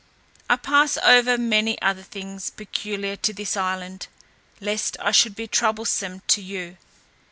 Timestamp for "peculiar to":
2.49-3.33